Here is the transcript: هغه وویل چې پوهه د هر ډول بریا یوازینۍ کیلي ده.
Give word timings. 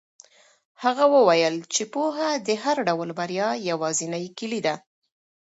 هغه 0.83 1.05
وویل 1.15 1.55
چې 1.73 1.83
پوهه 1.93 2.29
د 2.47 2.49
هر 2.63 2.77
ډول 2.87 3.09
بریا 3.19 3.49
یوازینۍ 3.69 4.25
کیلي 4.37 4.59
ده. 4.65 4.75